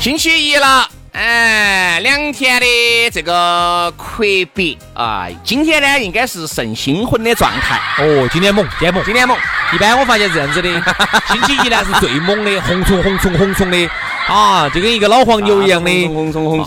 [0.00, 7.80] 星期一了，哎，两天的这个阔别啊，今天呢应该是胜新婚的状态。
[8.02, 9.36] 哦，今天猛，今天猛，今天猛，
[9.72, 10.68] 一般我发现是这样子的，
[11.28, 13.90] 星期一呢是最猛的，红冲红冲红冲的
[14.26, 15.90] 啊，就跟一个老黄牛一样的，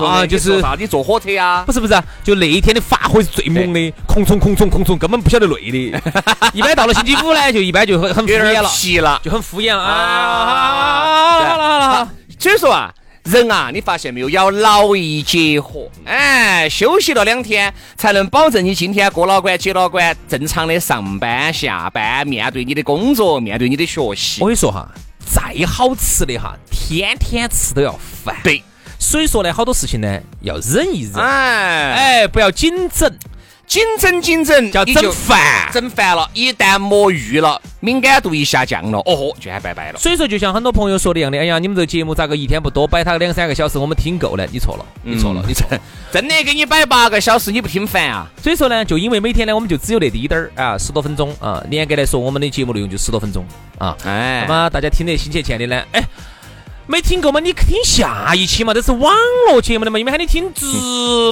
[0.05, 0.75] 啊，就是啥？
[0.77, 1.63] 你坐火车呀？
[1.65, 6.01] 不是不是，就那一天的发挥是最猛的，空冲空冲空冲，根本不晓得累的。
[6.53, 9.19] 一般到了星期五呢，就一般就很很敷衍了。
[9.23, 9.83] 就很敷衍啊。
[9.83, 24.47] 啊好了好了好了，所以说啊，人啊，你发现没有，要劳逸结合，哎，休息了两天，才能保证你今天过老倌、接老倌，正常的上班、下班，面对你的工作，面对你的学习我。
[24.47, 24.87] 跟你说哈，
[25.29, 28.35] 再好吃的哈，天天吃都要烦。
[28.43, 28.63] 对，
[28.97, 33.11] 所以说呢，好多事情呢要忍一忍，哎，哎，不要紧整，
[33.67, 35.69] 紧整紧整，叫整烦。
[35.73, 39.99] 整烦了，一旦摸鱼了，敏感度一下降了，哦豁，就喊拜拜了。
[39.99, 44.47] 所以说，就像很多朋友说的一样的，哎呀，你们这个节目咋个一天不多摆它两三个小时，我们听够了？
[44.53, 45.77] 你错了，你错了，你错了。
[46.13, 48.25] 真的给你摆八个小时，你不听烦啊？
[48.41, 53.45] 所以说呢，就因为每天呢，我们就只有那滴点儿啊，十多分钟啊，严格来说，我们的节目内容就十多分钟
[53.77, 53.93] 啊。
[54.05, 56.01] 哎那么大家听得心切切的呢，哎，
[56.89, 59.13] 没听够嘛，你听下一期嘛，这是网
[59.49, 60.65] 络节目的嘛，因为喊你听直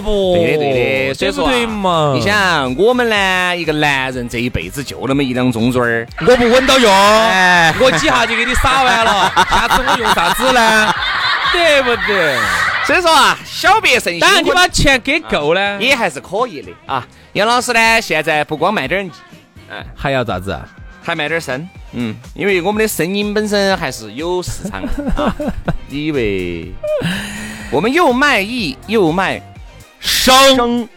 [0.02, 0.36] 播。
[0.36, 2.14] 对的对的，所以说、啊、对嘛？
[2.14, 10.94] 你，想我们呢，一个男人这一辈子就那么一两中嘴儿，我不稳到用，哎我几下就给你撒完了，下次我用啥子呢？
[11.54, 12.38] 对不对？
[12.86, 17.08] 所以说啊，小别胜新当然，你把钱给够呢，也还是可以的啊。
[17.32, 19.10] 杨老师呢，现在不光卖点儿
[19.74, 20.68] 哎，还要咋子啊？
[21.06, 25.36] 还卖点儿声，嗯，因为我们的声音本身还是有市场的啊。
[25.88, 26.74] 你以为
[27.70, 29.40] 我们又卖艺又卖
[30.00, 30.90] 声？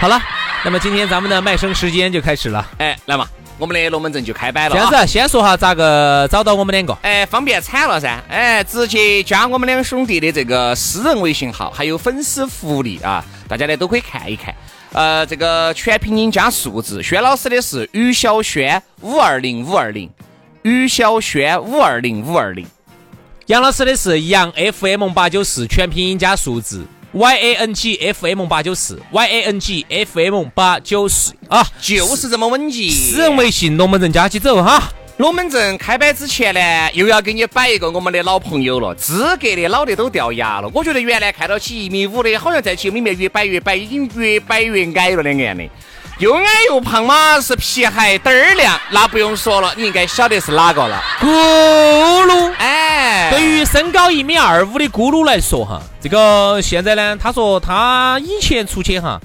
[0.00, 0.18] 好了，
[0.64, 2.66] 那么今天咱们的卖声时间就开始了。
[2.78, 3.26] 哎，来嘛，
[3.58, 4.88] 我们的龙门阵就开摆了、啊。
[4.90, 6.96] 这样子，先说哈咋个找到我们两个。
[7.02, 8.18] 哎，方便惨了噻！
[8.28, 14.54] 哎，直接加我们两兄弟的这个私人微信号，还有粉丝福利啊，大家呢都可以看一看。
[14.94, 20.08] 呃，这个全拼音加数字，轩老师的是于小轩五二零五二零，
[20.62, 22.64] 于小轩五二零五二零。
[23.46, 30.44] 杨老师的是杨 FM 八九四，全拼音加数字 Y A N G F M 八九四 Y A N G F M
[30.54, 32.88] 八九四啊，就是这么稳健。
[32.88, 34.92] 私人微信龙门阵加起走哈。
[35.18, 40.68] 龙门阵开摆之前呢，又要给你摆一个我们的老朋友了，资格的老的都掉牙了。
[40.74, 45.62] 我觉得原来看到起一米五的，好像在节目里面越摆越摆，已经越摆越矮了两个样的。
[46.18, 51.00] 又矮又胖嘛，是皮鞋灯儿亮，那不用说了，你应该晓得是哪个了。
[51.20, 59.20] 咕噜，哎，对于身高一米二五的咕噜来说哈，这个现在呢，他说他以前出去哈，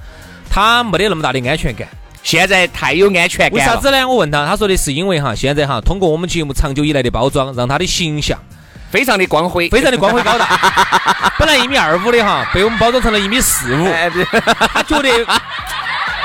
[0.51, 1.87] 他没得那么大的安全感。
[2.23, 3.55] 现在太有安全感了。
[3.55, 4.07] 为啥子呢？
[4.07, 8.37] 我问他，他说的是因为哈，现在哈，通过我们节目长久以来的包装，让他的形象
[8.91, 10.47] 非常的光辉，非常的光辉高大。
[11.39, 13.87] 本来一米二五的哈，被我们包装成了一米四五，
[14.73, 15.09] 他觉得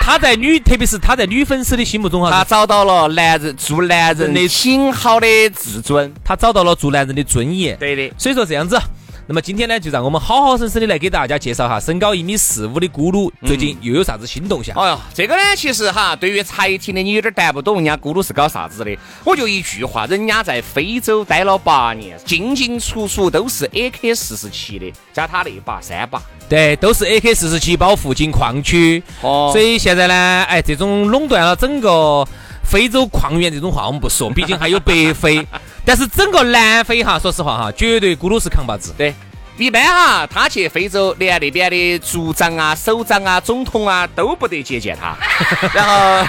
[0.00, 6.12] 他在女，特别是他在女粉丝的心目中哈，他他找到了男人做男人的挺好的自尊。
[6.24, 7.76] 他找到了做男人的尊严。
[7.78, 8.78] 对的，所以说这样子，
[9.26, 14.76] 那么今天呢，就让我们好好生生的来给大家介绍哈，身高一米四五的咕噜最近又有啥子新动向？
[14.76, 18.94] 哎呀，这个呢，其实哈，对于才听的你有点答不懂，人家咕噜是搞啥子的，
[19.24, 26.20] 我就一句话，人家在非洲待了八年，进进出出都是 AK 四十七的，加他那把三把。
[26.46, 30.14] 对，都是 AK 四十七保护进矿区，哦所以现在呢，
[30.46, 32.26] 哎，这种垄断了整个
[32.64, 35.46] 非洲矿源这种话我们不说，毕竟还有北非。
[35.84, 38.94] 但是整个南非哈，说实话哈，绝对咕噜是扛把子。
[38.96, 39.14] 对，
[39.56, 45.16] 一般哈，他去非洲，连那边的族长啊、首长啊、总统啊都不得接见他。
[45.72, 46.26] 然后。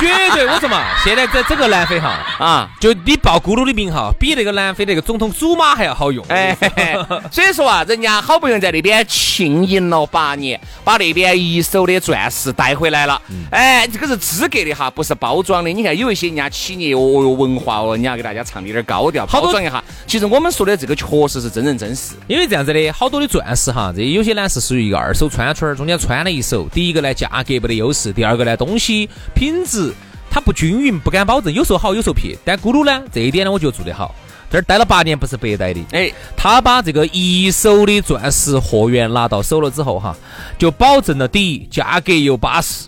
[0.00, 6.24] 绝对，我说嘛，现在在整个南非哈啊，就你报咕噜的名哈，比那个南非那个总统祖玛还要好用。
[6.28, 6.56] 哎，
[7.30, 13.20] 所以说啊，人家好不容易在那边庆迎了八年，把那边一手的钻石带回来了。
[13.50, 15.70] 哎，这个是资格的哈，不是包装的。
[15.70, 19.82] 你看有一些人家企业哦哟文化哦，人家给大家唱的有点高调，包装一下。
[20.06, 22.14] 其实我们说的这个确实是真人真事。
[22.26, 26.68] 因为这样子的，好多的钻石哈，这有些呢是属于一个二手穿穿，中间穿了一手。
[26.72, 28.95] 第一个呢，价格没得优势；第二个呢，东西。
[29.34, 29.92] 品质
[30.30, 32.36] 它不均匀，不敢保证，有时候好，有时候撇。
[32.44, 34.14] 但咕噜呢，这一点呢，我觉得做得好。
[34.48, 35.80] 这儿待了八年，不是白待的。
[35.90, 40.16] 哎，他把这个一手的钻石货源拿到手了之后，哈，
[40.56, 42.86] 就保证了第一，价格又巴适，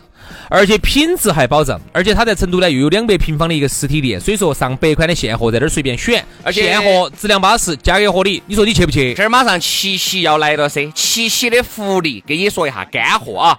[0.49, 1.81] 而且品质还保障。
[1.93, 8.41] 而且他在成都呢，又有两百平方的一个实体店，所以说上百款的现货在这儿随便选，而且现货质量巴适，价格合理。
[8.47, 9.13] 你说你去不去？
[9.15, 13.59] 这儿马上七夕要来了噻，七夕的福利，给你说一下干货啊。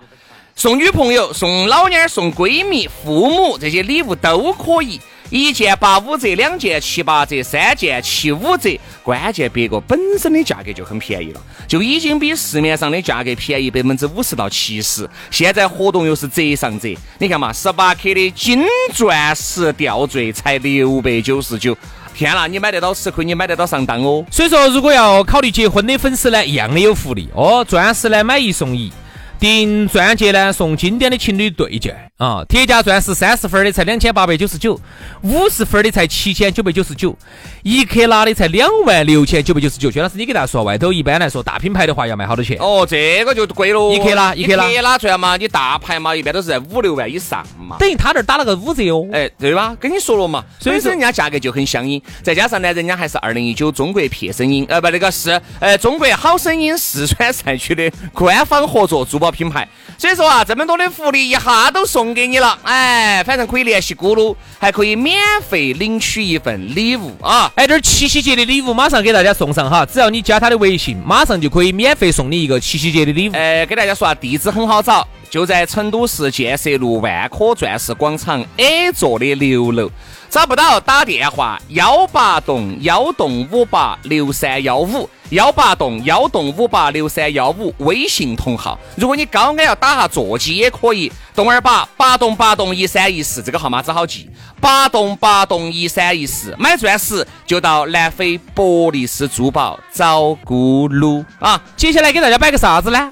[0.60, 8.78] 送女朋友、送老娘、送闺蜜、父母这些礼物都可以，一件八五折，两件七八折，三件七五折。
[9.02, 15.10] 关键别个本身的价格就很便宜了，就已经比市面上的价格便宜百分之五十到七十。
[15.32, 18.62] 现在活动又是折上折，你看嘛，十八克的金
[18.94, 21.74] 钻石吊坠才六百九十九，
[22.14, 24.26] 天啦，你买得到吃亏，你买得到上当哦。
[24.30, 28.92] 所以说，如果要考虑结婚的粉丝呢，一样的有福利哦，钻石呢买一送一。
[29.40, 32.44] 订钻戒呢，送经典的情侣对戒啊！
[32.50, 34.78] 铁价钻石三十分的才两千八百九十九，
[35.22, 37.18] 五十分的才七千九百九十九，
[37.64, 39.90] 一克拉的才两万六千九百九十九。
[39.90, 42.58] 薛老师，你给大家说，外头一般来说大品牌的话要卖好多钱？
[42.60, 47.78] 哦，这个就贵喽，一克拉，一克拉，一克拉钻嘛，你大牌嘛，一般都是在五六万以上嘛。
[47.80, 49.74] 等于他这儿打了个五折哦，哎，对吧？
[49.80, 59.66] 跟你说了嘛，所以说人家价格就很相应，再加上呢，人家还是二零一九中国撇声音，呃，不，那个是呃中国好声音四川赛区的官方合作珠宝品牌。
[59.98, 65.18] 所以说啊，这么多的福利一下都送给你了，哎，反正可以联系咕噜，还可以免
[65.48, 67.52] 费领取一份礼物啊！
[67.56, 73.34] 哎，这七夕节的礼物马上给大家送上哈，只要你加他的微信，马上就可以免费送你一个七夕节的礼物。
[73.34, 79.90] 哎，给大家说啊，地址很好找，就在成都市建设路万科钻石广场 A 座的六楼。
[80.30, 88.80] 找不到打电话幺八栋幺栋五八六三幺五幺八栋幺栋五八六三幺五微信同号。
[88.96, 94.30] 如果你高矮要打下座机也可以，栋二八八栋八栋一三一四这个号码只好记，
[94.62, 96.56] 八栋八栋一三一四。
[96.60, 101.60] 买钻石就到南非博利斯珠宝找咕噜啊！
[101.76, 103.10] 接下来给大家摆个啥子呢？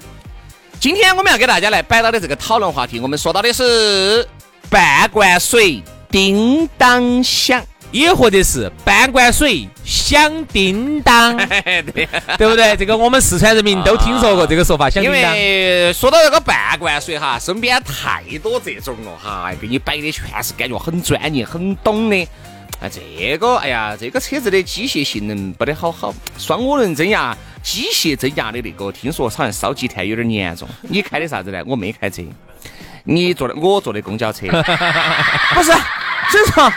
[0.78, 4.28] 今天我们要给大家来摆到的这个讨论话题，我们说到的是
[4.70, 5.82] 半罐水。
[6.10, 7.62] 叮当响，
[7.92, 12.76] 也或者是半罐水响叮当， 对对不对？
[12.76, 14.88] 这个我们四川人民都听说过这个说法。
[14.88, 15.20] 响叮当。
[15.20, 22.26] 因为说到这个半罐水哈，身边太多这种了哈，给你摆的全是感觉很专业、很懂的。
[22.80, 30.68] 哎，这个哎呀，这个车子的机械性能不得好好，双涡轮增压、机械增压的那个，听说好像烧积碳有点严重。
[30.82, 31.60] 你开的啥子呢？
[31.66, 32.22] 我没开车。
[33.08, 34.46] 你坐的，我坐的公交车，
[35.54, 35.72] 不是，
[36.30, 36.70] 所以说，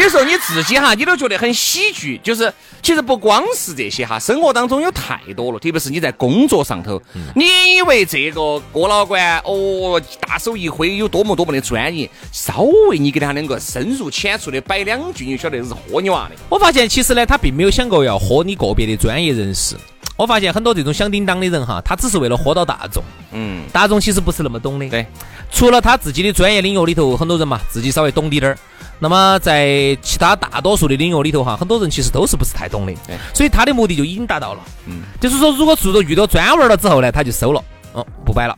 [0.00, 2.16] 有时候你自己哈，你都觉得很喜剧。
[2.22, 7.02] 就是其实不光是这些哈，生活当中有太多了，特别是你在工作上头，
[7.34, 16.36] 你以为这个郭老倌哦，大手一挥有多么多么的专业，稍微你给他两个深入浅出的摆两句，你就晓得是豁你娃的。
[16.48, 19.74] 我发现其实呢，他并没有想过要豁你个别的专业人士。
[20.16, 23.02] 我发现很多这种响叮当的人哈，他只是为了豁到大众。
[23.32, 24.88] 嗯，大众其实不是那么懂的。
[24.88, 25.04] 对，
[25.50, 28.58] 除了他自己的专业领域里头，很多人嘛自己稍微懂滴点儿。
[29.00, 32.92] 那么在其他大多数的领域里头哈，很多人其实都是不是太懂的。
[33.06, 34.60] 对，所以他的目的就已经达到了。
[34.86, 38.56] 嗯，就是说如果做着遇到专文了之后呢，他就收了，哦，不摆了。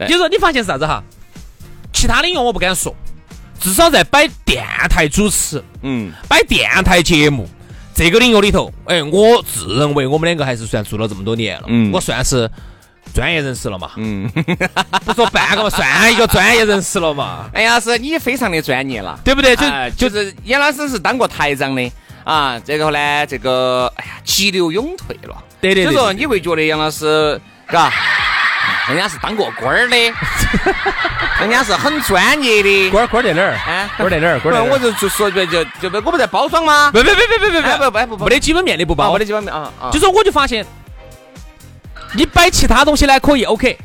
[0.00, 1.02] 就是说你发现是啥子哈？
[1.92, 2.92] 其他领域我不敢说，
[3.60, 7.48] 至少在摆电台主持，嗯，摆电台节目。
[7.98, 12.48] 这个领域里头，哎，我自认为我们两个还是算做了这么多年了，嗯，我算是
[13.12, 14.30] 专业人士了嘛，嗯，
[15.04, 17.50] 不说半个嘛，算一个专业人士了嘛。
[17.52, 19.56] 哎呀，是你非常的专业了，对不对？
[19.96, 21.90] 就就是严老师是当过台长的
[22.22, 25.82] 啊，这个呢，这个哎呀，急流勇退了，对对。
[25.82, 27.92] 所以说你会觉得杨老师，嘎。
[28.88, 29.96] 人家是当过官儿的，
[31.40, 32.90] 人家是很专业的。
[32.90, 33.52] 官儿官儿在哪儿？
[33.52, 34.40] 啊，官儿在哪儿？
[34.40, 34.64] 官儿。
[34.64, 36.90] 我就就说就就就我不在包装吗？
[36.90, 39.90] 不不不不不不不不不，没得基本面的不包，没得基本面啊啊。
[39.92, 40.64] 就说我就发现，
[42.14, 43.78] 你摆其他东西呢可以 OK，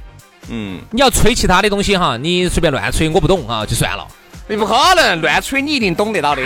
[0.49, 4.07] 嗯，你要吹其他的东西哈，你随便乱吹，我不懂啊，就算了。
[4.47, 6.41] 你不可能乱吹，你一定懂得到的。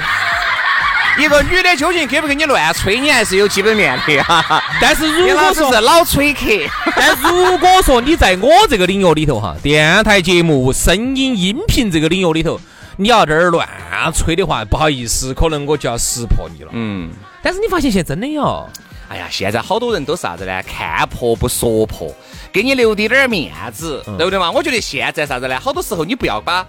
[1.18, 4.64] 一个女的究竟给不给你乱吹，你还是有基本面的哈。
[4.80, 6.46] 但是如果说是老吹客，
[6.96, 12.60] 但如果说你在我这个领域里头哈，电台节目、声音、音频这个领域里头，
[12.98, 13.68] 你要这儿乱
[14.14, 16.70] 吹的话，不好意思，可能我就要识破你了。
[16.74, 17.10] 嗯，
[17.42, 18.70] 但是你发现现在真的哟，
[19.10, 20.62] 哎呀，现在好多人都是啥子呢？
[20.64, 22.14] 看破不说破，
[22.54, 24.52] 给你留滴点儿面子，对不对嘛？
[24.52, 25.60] 我觉得现在啥子呢？
[25.60, 26.66] 好多时候你不要把。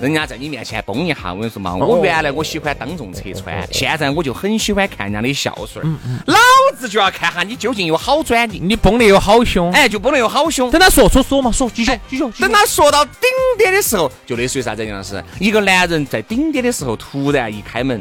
[0.00, 5.88] 人家在你面前崩一下，我跟你说嘛，我原来我喜欢当众拆穿，现在我就很喜欢看人家的孝顺儿。
[6.26, 6.36] 老
[6.76, 9.72] 子就要看下你究竟有好转的，你崩的有好凶。
[9.72, 10.70] 哎，就崩得有好凶。
[10.70, 12.24] 等他说说说嘛，说继续继续。
[12.30, 13.22] 继续等他说到顶
[13.56, 14.84] 点的时候，就类似于啥子？
[14.86, 18.00] 杨老师，一个男人在顶点的时候，突然一开门，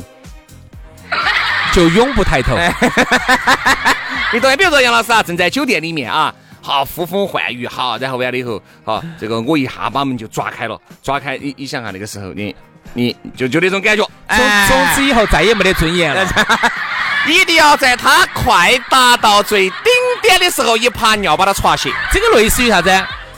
[1.73, 2.55] 就永不抬头。
[4.33, 4.55] 你懂？
[4.55, 6.33] 比如说杨老师啊，正在酒店里面啊，
[6.67, 12.53] 好呼风唤雨，好，然后完了以后，好，这个我一下把门就抓开了，抓开，你你想下那个时候，你
[12.93, 16.27] 你就就那种感觉，从从此以后再也没得尊严了。
[17.25, 19.79] 一定要在他快达到最顶
[20.21, 21.89] 点的时候，一泡尿把他刷醒。
[22.11, 22.89] 这个类似于啥子？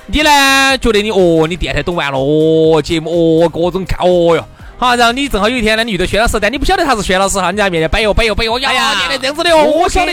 [0.07, 0.75] 你呢？
[0.79, 4.43] 觉得你哦，你电台懂完了哦，节目哦，各种看哦哟。
[4.79, 10.11] 好，然后你正好有一天呢，你遇到薛老师，但你不晓得他是薛老师哈，你在面前摆哟摆哟摆哟，哎呀，原来这样子的哦，我晓得。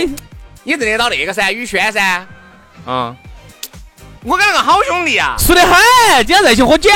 [0.65, 2.27] 你认得到那个噻，宇轩噻，
[2.87, 3.17] 嗯，
[4.23, 5.73] 我跟那个好兄弟啊，熟得很，
[6.19, 6.91] 今天在一起喝酒。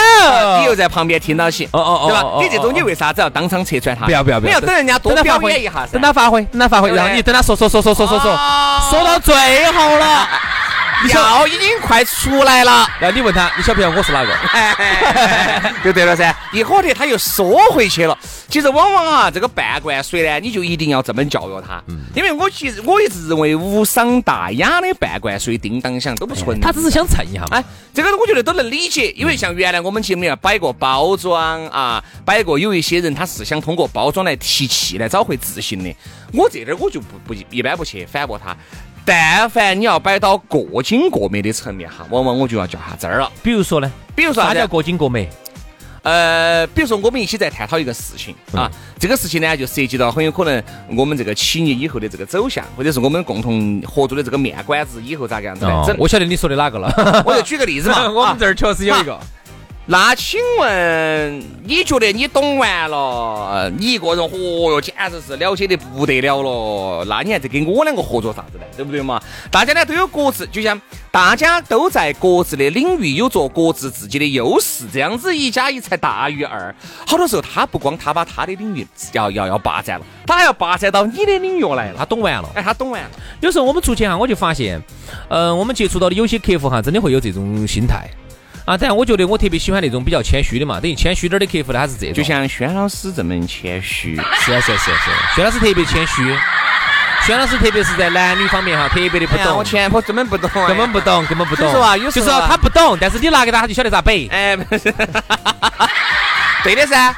[0.60, 2.38] 你又在旁边听到起，哦哦哦对吧哦？
[2.42, 4.04] 你这种你为啥子要当场拆穿他？
[4.06, 6.02] 不要不要不要你要等人家多发挥表演一下噻等。
[6.02, 9.34] 他发挥，等他发挥，然后你等他说说说说说说说到最
[9.72, 10.28] 后了，
[11.08, 15.72] 药已经快出来了，然后你问他，你晓不晓得我是哪个？
[15.84, 16.34] 就对了噻。
[16.52, 18.18] 一会儿他又缩回去了。
[18.48, 26.66] 其实往往啊，这个半罐水呢，你就一定要这么教育他，嗯因为我其实我一直认为无伤大雅的半罐水叮当响都不存在。
[26.66, 27.48] 他只是想蹭一下嘛。
[27.52, 27.64] 哎，
[27.94, 35.94] 这个我觉得都能理解，因为像原来我们节目里面摆过包装啊，摆过有一些人他是想通过包装来提气，来找回自信的。
[36.32, 38.56] 我这点儿我就不不一般不去反驳他。
[39.04, 43.30] 但凡你要摆到过精过美的层面哈，往往我就要较下真儿了。
[43.42, 45.28] 比如说呢，比如说啥叫过精过美？
[46.02, 50.62] 呃，比如说我们一起在探讨一个事情啊，这个事情呢就涉及到很有可能
[50.96, 55.94] 我们这个企业以后的这个走向，或者是我们共同合作的这个面馆子以后咋个样子来整。
[55.98, 57.22] 我晓得你说的哪个了。
[57.26, 59.20] 我就举个例子嘛， 我啊们这儿确实有一个。
[59.90, 67.04] 那请问，你觉得你懂完了，你一个人，嚯哟，简直是了解的不得了了。
[67.08, 68.64] 那你还在跟我两个合作啥子呢？
[68.76, 69.20] 对不对嘛？
[69.50, 70.80] 大家呢都有各自，就像
[71.10, 76.72] 大家都在各自的领域有着各自自己的优势，这样子一加一才大于二。
[77.04, 81.96] 好多时候他不光他把他的领域要要要霸占了，他还要霸占到你的领域来了。
[81.98, 82.48] 他懂完了。
[82.54, 83.10] 哎，他懂完了。
[83.40, 84.80] 有时候我们出去哈，我就发现，
[85.28, 88.08] 呃，我们接触到的有些客户哈，真的会有这种心态
[88.64, 88.76] 啊。
[88.76, 96.36] 但我觉得我特别喜欢那种比较谦虚的嘛，等于谦虚点儿的客户呢，他是这种，就像轩老师这么谦虚，是啊是啊是啊是啊，轩老师特别谦虚，
[97.26, 99.44] 轩老师特别是在男女方面哈，特别的不懂。
[99.44, 101.66] 哎我，前婆根本不懂哎，根本不懂，根本不懂。
[101.66, 104.28] 所以说啊有时候他不懂，但是你拿给他，他就晓得咋背。
[104.30, 104.92] 哎，不是。
[106.62, 107.14] 对的噻，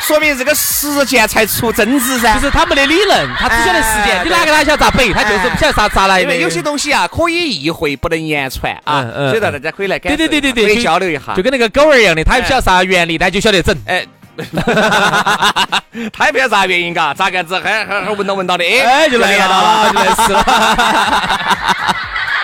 [0.00, 2.34] 说明这个实践才出真知噻。
[2.34, 4.18] 就是他没得理论，他只晓得实践。
[4.18, 6.22] 哎你拿给他，晓得咋背，他就是不晓得咋咋来的。
[6.22, 11.42] 因为有些东西啊，可以意会，不能言传啊，嗯嗯所以说大家可以来感受对对对对对，可以交流一下就。
[11.42, 13.76] 跟那个狗儿一样的，他也不晓得啥原理，他就晓得整。
[13.86, 14.04] 哎，
[16.12, 20.04] 他也不晓得啥原因嘎，咋个样子，还还还闻到闻到的，哎，就来练到了，就了。
[20.04, 21.96] 来事了。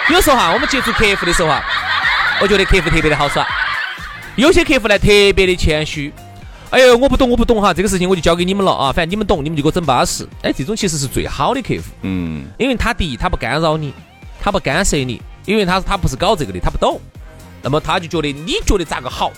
[0.09, 1.63] 有时候哈，我们接触客户的时候哈，
[2.41, 3.47] 我觉得客户特别的好耍。
[4.37, 6.13] 有些客户呢，特别的谦虚。
[6.73, 10.27] 哎呦，我不懂，我不懂哈，这个事情我就交给你们了啊，反正你们懂，你们就给我整巴适。
[10.41, 13.93] 哎，这种其实是最好的客户，嗯，因为他第一，他不干扰你，
[14.41, 16.99] 他不干涉你，因为他他不是搞这个的，他不懂。
[17.61, 19.31] 那么他就觉得你觉得咋个好，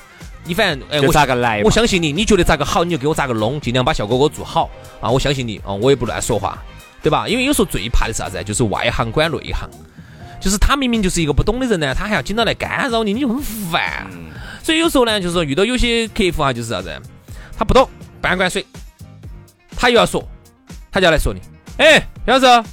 [0.44, 5.10] 你反正哎，我咋个来我相信你，你觉得咋个好，你就给我咋个弄，尽量把效果给我做好啊！
[5.10, 6.56] 我相信你啊，我也不乱说话，
[7.02, 7.26] 对吧？
[7.26, 8.40] 因为有时候最怕的是啥子？
[8.44, 9.68] 就是外行管内行，
[10.40, 14.06] 就是他明明就是一个不懂的人呢，他还要经常来干扰你，你就很烦。
[14.62, 16.90] 所以有时候呢，就是说遇到有些客户哈，就是啥子？
[17.56, 17.88] 他不懂
[18.20, 18.64] 半罐水，
[19.76, 20.26] 他又要说，
[20.90, 21.40] 他就要来说你，
[21.78, 22.68] 哎，杨老师。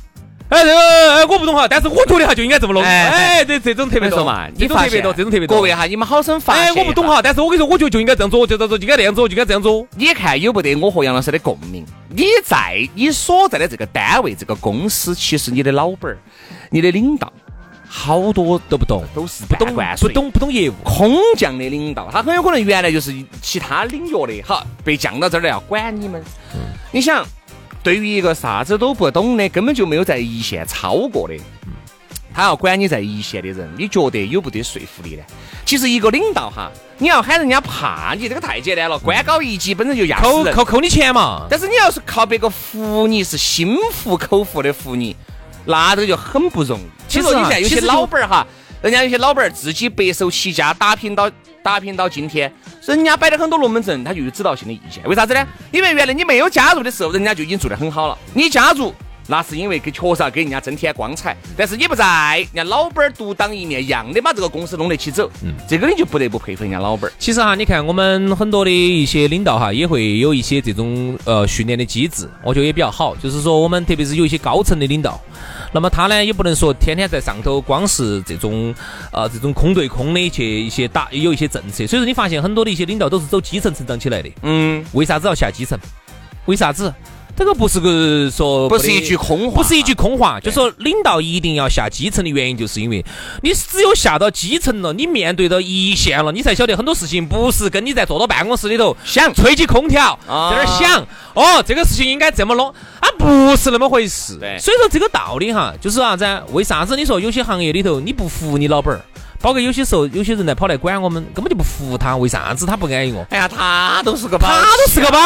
[0.52, 0.76] 哎，这个
[1.16, 2.84] 哎，我不懂哈，但是我觉得哈就应该这么弄。
[2.84, 5.56] 哎哎，这这种特别多说嘛，这种特别多，这种特别多。
[5.56, 6.66] 各位哈，你们好生发现。
[6.66, 7.08] 哎，我不懂。
[7.08, 9.88] 哈，但是我跟你说，我觉得就应该这样做，就这样做，就应该这样做，就应该这样做。
[9.96, 11.86] 你看有不得我和杨老师的共鸣？
[12.10, 16.18] 你在你所在的这个单位、这个公司，其实你的老板儿、
[16.70, 17.32] 你的领导，
[17.94, 20.74] 好多都不懂，都是不懂半罐水不懂不懂业务。
[20.82, 26.24] 空降的领导，他很有可能原来就是其他领域的，好被降到这儿来要管你们。
[26.92, 27.26] 你想，
[27.84, 31.36] 对于一个啥子都不懂的，根本就没有在一线超过的，
[32.34, 35.24] 他要管你在一线的人，你觉得有不得说服力呢？
[35.66, 38.98] 其实一个领导哈，你要喊人家怕你，这个太简单了。
[38.98, 41.46] 官高一级本身就压死人，扣扣扣你钱嘛。
[41.50, 45.16] 但是你要是靠别个服你，是心服口服的服你，
[45.66, 46.84] 那这个就很不容易。
[47.08, 48.46] 其实你说你现在有些老板儿哈，
[48.82, 51.30] 人家有些老板儿自己白手起家打拼到
[51.62, 52.52] 打拼到今天，
[52.86, 55.04] 人家摆了很多龙门阵，他就有指导性的意见。
[55.08, 55.48] 为啥子呢？
[55.72, 58.18] 因为原来你没有加入的时候，人家就已经做得很好了。
[58.34, 58.94] 你加入。
[59.28, 67.14] 那是因为给确实要给人家增添光彩，但是你不在，人家老板儿独当一面，一样的把这个公司弄得起走，嗯，这个你就不得不佩服人家老板儿。
[67.18, 73.16] 其实哈，你看我们很多的一些领导哈，也会有一些这种呃训练的机制，我觉得也比较好。
[73.16, 75.20] 就是说我们特别是有一些高层的领导，
[75.72, 78.74] 那么他呢也不能说天天在上头光是这种
[79.12, 84.30] 呃这种空对空的去一些打有一些政策，所以说你发现很多的一些领导都是走基层成长起来的。
[84.42, 85.80] 嗯，为啥子要下基层？
[86.46, 86.94] 为啥子？
[87.36, 93.04] 这个不是个说不是一句空话，不是一句空话，就说领导一定要下基层的原因，就是因为
[93.42, 102.68] 你只有下到基层了，你面对到一线了，你才晓得很多事情不是跟你在坐到办公室里头想吹起空调啊在那儿想，哦，这个事情应该这么弄，
[103.00, 104.38] 啊，不是那么回事。
[104.60, 106.44] 所以说这个道理哈，就是啥子啊？
[106.52, 109.02] 为啥子你说有些行业里头你不服你老板儿？
[109.42, 113.26] 包括有些时候有些人来跑来管我们，根本就不服他，为啥子他不安逸哦？
[113.32, 115.20] 哎呀，他都是个宝他都是个宝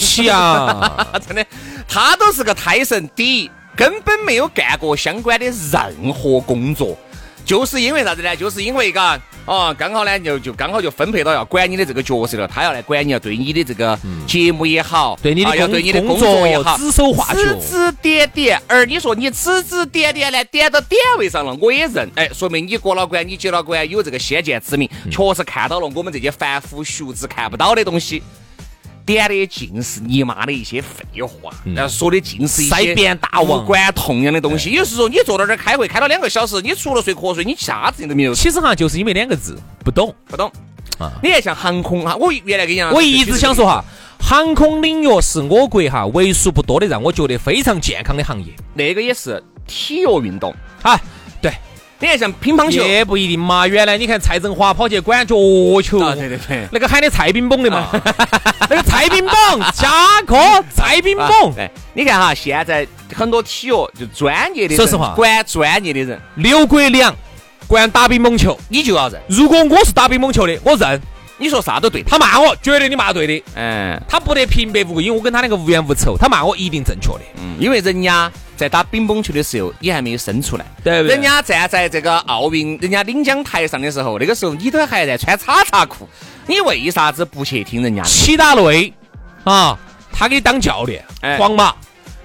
[0.00, 1.06] 气啊！
[1.26, 1.44] 真的，
[1.88, 3.08] 他都是个胎神。
[3.16, 6.96] 第一，根本没有干过相关的任何工作，
[7.44, 8.36] 就是因为啥子呢？
[8.36, 18.62] 就是因为嘎，哦，刚好呢就就刚好就分配到要管你的这个角色了，他要来管你，要对你的这个节目也好，对你的要对你的工作也好，指手画脚指指点点。
[18.66, 28.22] 而你说你指指点点呢，点到点位上了，我也认，哎，说明你过了关，你接了关，有这个先见之明，嗯确实看到了我们这些凡夫俗子看不到的东西。
[29.04, 34.70] 点的尽是你妈的一些废话，然后说的尽是一些嗯塞边大王无关痛痒的东西。
[34.70, 38.34] 有时候你坐到这儿开会，开了两个小时，你除了睡瞌睡，你啥子都没有。
[38.34, 40.14] 其实哈，就是因为两个字，不懂。
[40.26, 40.50] 不懂
[40.98, 43.84] 啊你看像航空哈，我原来跟你讲，我一直想说哈，
[44.18, 48.52] 航空领域是我国哈为数不多的让我觉得非常健康的行业。
[48.74, 50.54] 那个也是体育运动。
[50.82, 51.02] 啊，对，
[52.02, 53.64] 你看像乒乓球，也不一定嘛。
[53.64, 55.36] 原来你看蔡振华跑去管脚
[55.80, 57.90] 球，啊对对对那个喊的蔡冰崩的嘛，
[58.68, 59.88] 那个蔡冰崩， 下
[60.26, 60.36] 课
[60.74, 62.84] 蔡冰啊崩，对，你看哈，现在
[63.14, 67.14] 很多体育就专业的，说实话管专业的人，刘国梁
[67.68, 68.58] 管打乒乓球。
[68.68, 69.22] 你就要认。
[69.28, 71.00] 如果我是打乒乓球的，我认。
[71.38, 72.02] 你说啥都对。
[72.02, 73.44] 他骂我，绝对你骂对的。
[73.54, 77.20] 嗯他不得平白无故，因为我跟他那个无冤无仇，他骂我一定正确的。
[77.36, 78.30] 嗯，因为人家
[78.62, 80.64] 在打乒乓球的时候，你还没有生出来。
[80.84, 86.08] 对不对人家站在这个奥运人家领奖台上的时候，那个时候你都还在穿叉叉裤，
[86.46, 88.08] 你为啥子不去听人家的？
[88.08, 88.92] 齐达内
[89.42, 89.76] 啊，
[90.12, 91.74] 他给你当教练，哎皇马。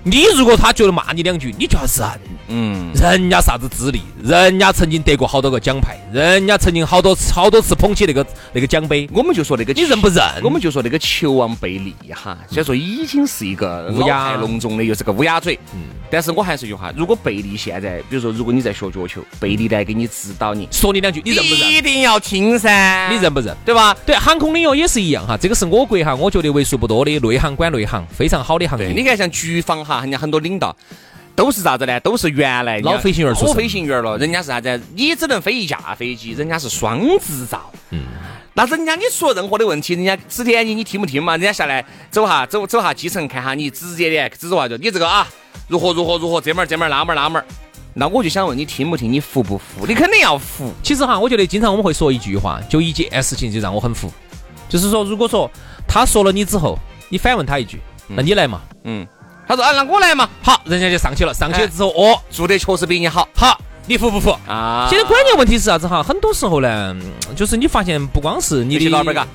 [0.10, 10.24] 你如果他觉得骂你两句，你就要认，嗯，人家啥子资历，人家曾经得过好多个奖牌，人家曾经好多次好多次捧起那个那个奖杯，我们就说那个你认不认？
[10.44, 21.70] 我们就说那个球王贝利哈，虽然说已经是一个乌鸦老态龙钟的，又是个乌鸦嘴，嗯，但是我还是一句话，如果贝利现在，比如说如果你在学脚球，贝利来给你指导你，说你两句，你认不认？
[21.70, 23.54] 一定要听噻，你认不认？
[23.66, 23.94] 对吧？
[24.06, 28.88] 对，航空领域也是一样哈，这个是我国哈，我觉得为数不多的内行管内行，非常好的行，业。
[28.96, 30.76] 你看像局方哈，人家很多领导
[31.36, 32.00] 都是啥子呢？
[32.00, 34.82] 都是原来老飞行员老飞行员了，人家是啥子？
[34.96, 37.72] 你只能飞一架飞机，人家是双执照。
[37.92, 38.04] 嗯，
[38.54, 41.34] 那人家你出了任何的问题，人家指点你，你听不听嘛？
[41.34, 45.28] 人家下来走哈走走下基层看下你，直接的指着话就你这个啊，
[45.68, 47.46] 如何如何如何，这门儿这门儿那门儿那门儿。
[47.94, 49.12] 那我就想问你听不听？
[49.12, 49.86] 你服不服？
[49.88, 50.72] 你肯定要服。
[50.84, 54.12] 其实哈，我觉得经常我们会说一句话，就一件事情就让我很服，
[54.70, 55.50] 就是说，如果说
[55.88, 56.78] 他说了你之后，
[57.10, 58.62] 你反问他一句，那你来嘛？
[58.84, 59.08] 嗯，
[59.48, 60.28] 他说啊，那我来嘛。
[60.42, 64.38] 好，人家就上去了，上去了之后，哦，做的确实比你好好，你服不服？
[64.48, 64.88] 啊。
[64.90, 66.04] 现在关键问题是啥子哈？
[66.04, 66.96] 很多时候呢，
[67.30, 69.28] 嗯就是你发现不光是你的老板儿嘎，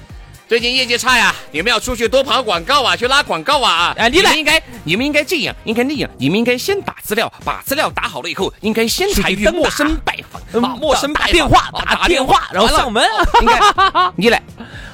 [0.48, 3.94] 最近业绩差呀，你们要出去多跑广告啊，去拉广告啊。
[3.96, 13.03] 哎你来们应该，你们应该这样，应该那样，你们应该先打资料，把资料打好了以后，应该先参与出去登打陌生拜访，啊，陌生打电话啊打电话，然后上门。
[13.40, 13.59] 应该
[14.16, 14.42] 你来，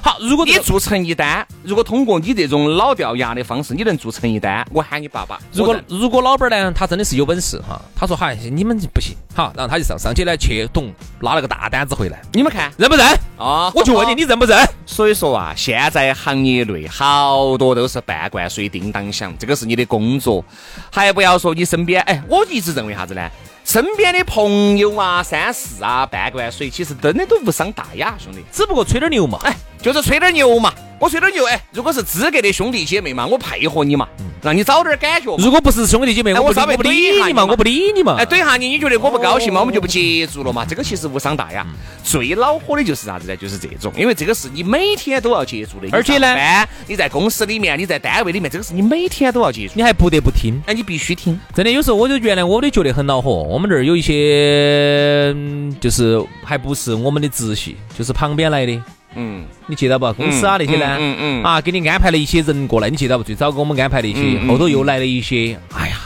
[0.01, 5.39] 好，如果你做成一单，如果通过你这种老掉牙的方式，你能做成一单，我喊你爸爸。
[5.53, 13.07] 如果如果老板呢，他真的是有本事哈，他说嗨，你们不行，好，然后他就上上去呢去咚拉了个大单子回来，你们看认不认？
[13.37, 14.59] 啊，我就问你，你认不认？
[14.87, 20.45] 所以说啊，现在行业内好多都是半罐水叮当响，这个是你的工作，
[20.91, 23.29] 还不要说你身边，哎，我一直认为啥子呢？
[23.69, 29.39] 身边的朋友啊、三四啊、半罐水，其实真的都无伤大雅，兄弟，只不过吹点牛嘛。
[29.43, 30.73] 哎，就是吹点牛嘛。
[30.99, 34.09] 我吹点牛，哎，如果是资格的兄弟姐妹嘛，我配合你嘛，
[34.43, 35.37] 让你早点感觉。
[35.37, 38.17] 如果不是兄弟姐妹，哎我稍微不理你嘛，我不理你嘛。
[38.19, 39.61] 哎，怼下你，你觉得我不高兴嘛？
[39.61, 40.65] 我们就不接触了嘛？
[40.65, 41.65] 这个其实无伤大雅。
[41.69, 41.75] 嗯
[42.09, 43.37] 最恼火的就是啥子呢？
[43.37, 49.75] 就是这种，因为这个是你每天都要接触的，而且呢你在公司里面，你在单位里面，这个是你每天都要接触。
[49.77, 50.59] 你还不得不听。
[50.65, 51.39] 哎，你必须听。
[51.55, 53.31] 真的，有时候我就原来我都觉得很恼火。
[53.31, 58.81] 我们这儿有一些，嗯就是还不是我们的直系，就是旁边来的。
[59.15, 60.13] 嗯，你记得不？
[60.13, 60.97] 公司啊那些呢？
[60.99, 63.25] 嗯嗯嗯啊，给你安排了一些人过来，你记得不？
[63.25, 65.59] 最早给我们安排的一些，后头又来了一些。
[65.75, 65.97] 哎呀，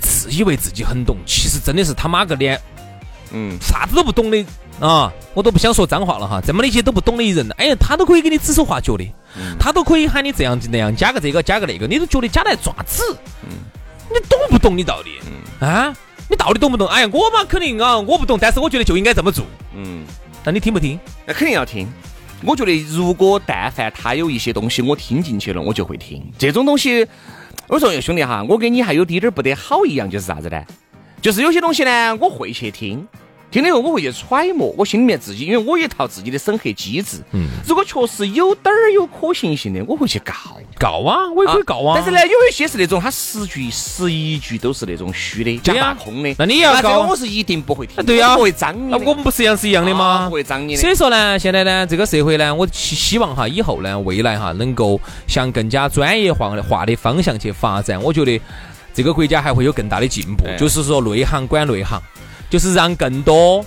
[0.00, 2.60] 自以为自己很懂，其实真的是他妈个脸
[3.32, 4.44] 嗯啥子都不懂的
[4.80, 5.12] 啊！
[5.34, 9.04] 我都不想说脏话了哈，这么那些都不懂的人，哎呀，他都可以给你指手画脚的，
[9.36, 13.02] 嗯他都可以喊你这样那样，加个这个，加个那个，你都觉得加来爪子？
[13.44, 13.50] 嗯
[14.12, 14.76] 你懂不懂？
[14.76, 15.10] 你到底？
[15.60, 15.94] 啊？
[16.28, 16.88] 你到底懂不懂？
[16.88, 19.44] 哎呀，我嘛肯定啊，我不懂，但是我觉得就应该这么做。
[19.76, 20.04] 嗯，
[20.44, 20.98] 那你听不听？
[21.26, 21.86] 那肯定要听。
[22.42, 26.24] 我觉得如果但凡他有一些东西我听进去了，我就会听。
[26.38, 27.06] 这种东西，
[27.68, 30.64] 我说兄弟哈，我跟你还有滴点儿不得好一样，就是啥子呢？
[31.20, 33.06] 就是有些东西呢，我会去听。
[33.50, 37.18] 听了以后，我会去揣摩，我心里面自己，因为我有一套自己的审核机制。
[37.32, 40.32] 嗯，如果确实有点儿有可行性的，我会去告。
[40.78, 41.94] 告啊，我也可以告啊。
[41.96, 46.34] 但是呢，有一些是那种他十句十一句都是那种虚的、假大空的。
[46.38, 48.90] 那你也要这个告我是一定不会听对呀我不会脏你。
[48.90, 50.28] 那我们不是一样是一样的啊吗？
[50.28, 58.00] 不会脏你所以说呢，现在呢，这个社会呢，我希希望哈，以后呢，未来哈，能够向更加专业化的化的方向去发展。
[58.00, 58.40] 我觉得
[58.94, 62.00] 这个国家还会有更大的进步对，就是说内行管内行，
[62.50, 63.64] 就是让更多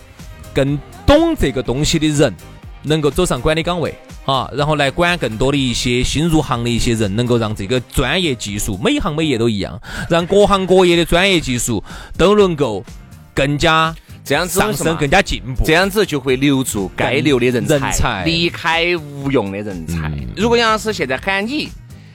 [0.53, 2.31] 更懂这个东西的人
[2.83, 3.95] 能够走上管理岗位。
[4.25, 9.77] 啊，然后来管更多的一些新入行的一些人，能够让这个专业技术每行每业都一样，
[10.09, 11.83] 让各行各业的专业技术
[12.17, 12.81] 都能够
[13.33, 13.93] 更加
[14.23, 15.65] 这样子上升、更加进步。
[15.65, 20.09] 这样子就会留住该留的人才，人才离开无用的人才。
[20.37, 21.67] 如果杨老师现在喊你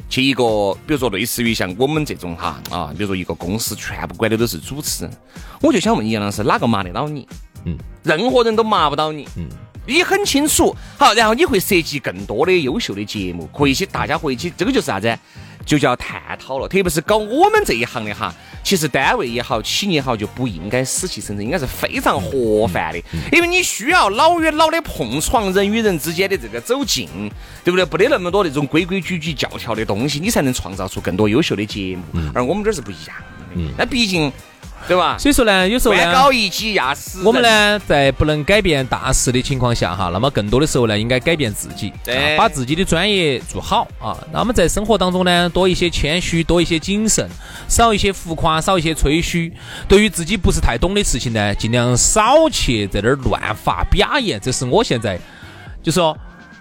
[0.08, 5.12] 去一个，比如说类似于像我们这种哈啊，比如说一个公司全部管的都是主持人，
[5.60, 7.28] 我就想问杨老师，哪个骂得到你？
[7.64, 9.28] 嗯，任何人都骂不到你。
[9.36, 9.46] 嗯。
[9.86, 15.18] 你很清楚，好，然后你会设计更多的优秀的节目，和一些大家会一起，这个就是啥子？
[15.64, 16.68] 就叫探讨了。
[16.68, 18.34] 特别是搞我们这一行的哈，
[18.68, 23.02] 其实单位也好，企业也好，就不应该死气沉沉，应该是非常活泛的，
[23.32, 27.08] 因为你需要老与老的碰撞，人与人之间的这个走近，
[27.64, 27.84] 对不对？
[27.86, 32.20] 不得那么多那种规规矩矩、教条的东西，你才能创造出更多优秀的节目。
[32.34, 33.16] 而我们这儿是不一样
[33.54, 34.32] 的，那毕竟，
[34.86, 35.16] 对吧？
[35.18, 37.42] 所以说呢，有时候官呢，高一级压死我们？
[37.42, 44.16] 呢，在不能改变大势的情况下哈，那么更多的时候呢，应该改变自己，对啊把自己的专业做好啊。
[44.32, 47.28] 那么在生活当中呢，多一些谦虚，多一些谨慎，
[47.68, 49.52] 少一些浮夸，少一些吹嘘。
[49.88, 54.40] 对于自己不是太懂的事情呢，尽量少去在那儿乱发表言。
[54.40, 55.18] 这是我现在
[55.82, 56.16] 就说，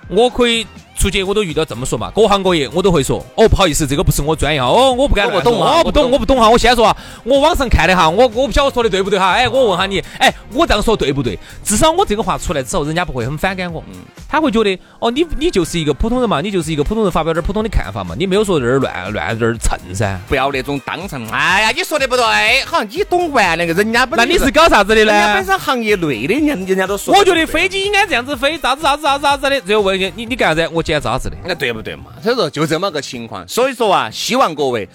[0.09, 0.65] 我可以。
[0.97, 11.37] 出去我都遇到这么说嘛，各行各业我都会说，哦，不好意思，这个不是我专业，哦，我不敢，我不懂我不懂我不懂哈，我先说啊，我网上看的哈，我我不晓得说的对不对哈，哎，我问下你，哎，我这样说对不对？
[11.63, 13.83] 至少我这个话出来之后，人家不会很反感我，
[14.27, 20.19] 他会觉得，哦，你你就是一个普通人嘛，你就是一个普通人发表点普通的看法嘛，你没有说在这儿乱乱在这儿蹭噻。
[20.27, 22.25] 不要那种当成，哎呀，你说的不对，
[22.65, 25.45] 好像你懂完那个，人家本那你是搞啥子的呢人家本？
[25.45, 29.61] 身行业内的，人家人家都说，我觉得飞机应该这样子飞，啥子啥子啥子啥子的。
[29.61, 30.69] 最后问你，你你干啥子？
[30.73, 31.35] 我捡渣子的。
[31.45, 32.05] 那对不对嘛？
[32.23, 33.47] 所以说就这么个情况。
[33.47, 34.87] 所以说啊，希望各位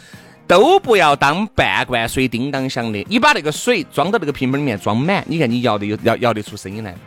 [0.47, 3.05] 都不要当半罐水叮当响的。
[3.09, 6.99] 你把那个水装到那个瓶瓶里面装满，你看你摇得有摇摇得出声音来吗？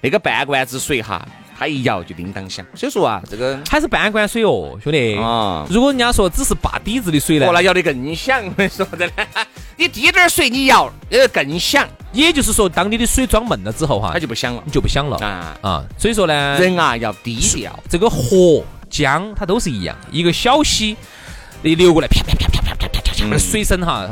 [0.00, 1.26] 那个半罐子水哈，
[1.58, 2.64] 它一摇就叮当响。
[2.74, 5.16] 所以说啊，这个还是半罐水哦，兄弟。
[5.16, 8.44] 啊如果人家说只是坝底子的水呢哦，，那摇得更响。
[8.44, 9.26] 我跟你说真的，
[9.76, 15.58] 你滴点儿水你摇，呃更响，也就是说，当你的水装满了之后哈它，就不响了你就不响了啊。
[15.60, 15.84] 啊。
[15.98, 17.76] 所以说呢，人啊要低调。
[17.88, 20.96] 这个河江它都是一样，一个小溪
[21.62, 24.08] 你流过来，啪啪啪啪啪啪啪啪，那水声哈，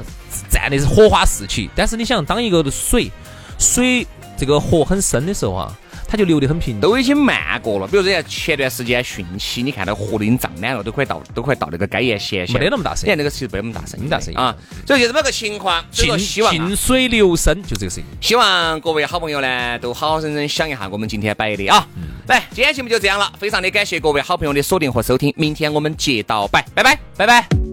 [0.50, 1.70] 站的是火花四起。
[1.76, 3.10] 但是你想，当一个水
[3.58, 4.06] 水
[4.36, 5.72] 这个河很深的时候啊，
[6.08, 6.80] 它就流得很平。
[6.80, 14.54] 都已经慢过了，比如说像前段时间汛期，你看到河都已经涨满了，都快到都快到那个该沿线线，没得那么大声你看那个其实没那么大声，没大声音啊，
[14.86, 15.84] 所以就这么个情况。
[15.90, 18.08] 所以说希望水流深，就这个声音。
[18.20, 21.86] 希望各位好朋友呢，都好好生生想一下我们今天摆的啊。
[22.26, 27.65] 来，今天节目就这样了，非常的感谢各位好朋友的锁定和收听，明天我们接到摆，拜拜，拜拜。